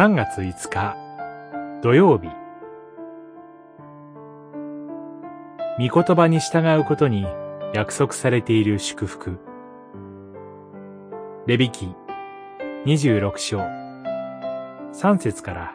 [0.00, 0.96] 3月5日
[1.82, 2.28] 土曜日。
[5.78, 7.26] 御言葉に従うことに
[7.74, 9.38] 約束されている祝福。
[11.46, 11.94] レビキ
[12.86, 13.58] 26章。
[13.58, 15.74] 3節から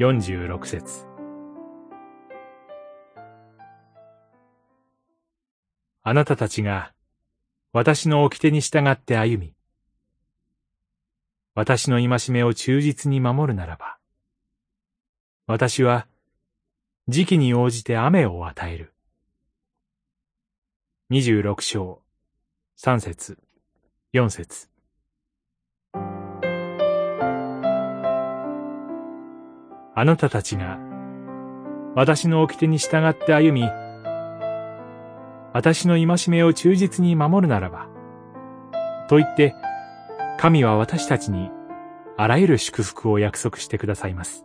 [0.00, 1.04] 46節。
[6.02, 6.94] あなたたちが
[7.74, 9.52] 私の掟に従って歩み、
[11.56, 13.98] 私の戒めを忠実に守るならば、
[15.46, 16.08] 私は
[17.06, 18.92] 時期に応じて雨を与える。
[21.10, 22.02] 二十六章、
[22.74, 23.38] 三節、
[24.12, 24.68] 四節。
[29.96, 30.80] あなたたちが
[31.94, 33.68] 私の掟に従って歩み、
[35.52, 37.86] 私の戒めを忠実に守るならば、
[39.08, 39.54] と言って、
[40.38, 41.50] 神は私たちに
[42.16, 44.44] あらゆる祝福を約束してくださいます。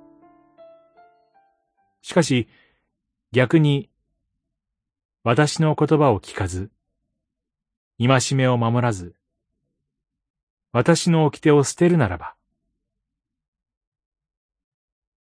[2.02, 2.48] しかし、
[3.32, 3.90] 逆に、
[5.24, 6.72] 私の言葉を聞かず、
[8.00, 9.14] 戒めを守らず、
[10.72, 12.36] 私の掟を捨てるならば、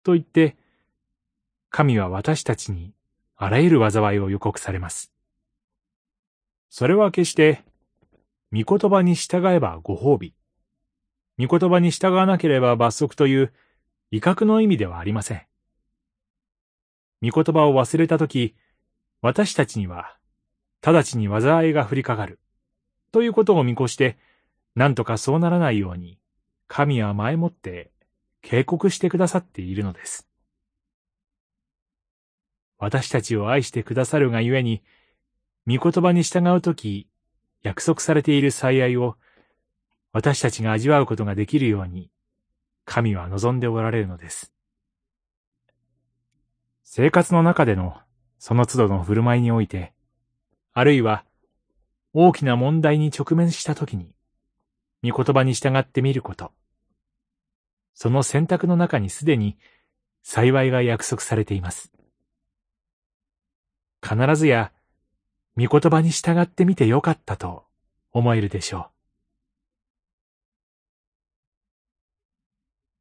[0.05, 0.57] と言って、
[1.71, 2.95] 神は私たちに
[3.37, 5.13] あらゆる災いを予告されます。
[6.71, 7.63] それは決して、
[8.53, 10.35] 御言葉に従えばご褒美、
[11.39, 13.53] 御言葉に従わなければ罰則という
[14.11, 15.43] 威嚇の意味ではありません。
[17.23, 18.55] 御言葉を忘れたとき、
[19.21, 20.17] 私たちには、
[20.81, 22.39] 直ちに災いが降りかかる、
[23.13, 24.19] ということを見越して、
[24.75, 26.19] 何とかそうならないように、
[26.69, 27.91] 神は前もって
[28.43, 30.29] 警告してくださっているのです。
[32.79, 34.83] 私たちを愛してくださるがゆえに、
[35.67, 37.09] 御言葉に従うとき、
[37.63, 39.17] 約束されている幸いを、
[40.13, 42.11] 私たちが味わうことができるように、
[42.85, 44.53] 神は望んでおられるのです。
[46.83, 47.97] 生活の中での
[48.39, 49.93] その都度の振る舞いにおいて、
[50.73, 51.25] あるいは
[52.15, 54.15] 大きな問題に直面したときに、
[55.03, 56.53] 御言葉に従ってみること。
[57.95, 59.59] その選択の中にすでに
[60.23, 61.93] 幸いが約束されています。
[64.03, 64.73] 必ずや
[65.57, 67.65] 御言葉に従ってみてよかったと
[68.13, 68.98] 思えるでしょう。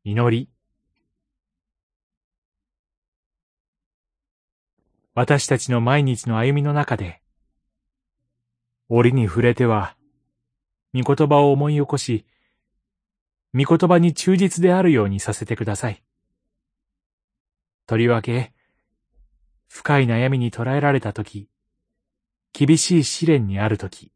[0.10, 0.50] 祈り。
[5.14, 7.22] 私たちの毎日の歩みの中で、
[8.88, 9.98] 折に触れては、
[10.94, 12.26] 御言葉を思い起こし、
[13.54, 16.02] 御言葉に忠実であるようにさせてください。
[17.86, 18.54] とりわけ、
[19.68, 21.50] 深い悩みに捉えられたとき、
[22.54, 24.14] 厳しい試練にあるとき、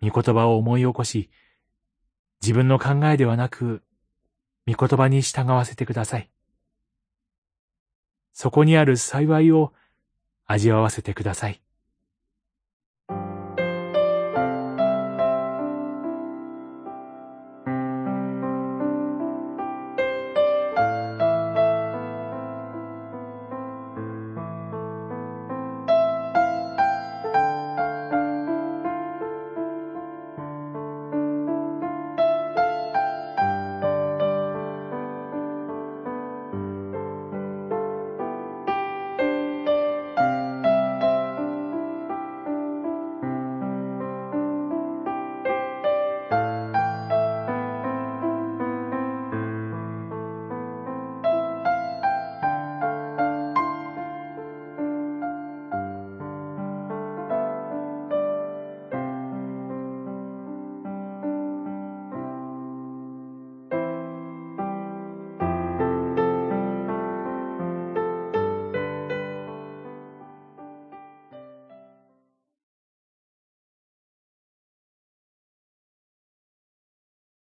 [0.00, 1.30] 御言葉を思い起こし、
[2.42, 3.82] 自分の考えではなく、
[4.66, 6.30] 御言葉に従わせてください。
[8.32, 9.72] そこにある幸いを
[10.46, 11.63] 味わわせてください。